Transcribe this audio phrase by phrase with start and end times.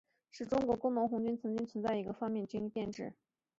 [0.31, 3.13] 是中国工农红军曾经存在的一个方面军级编制。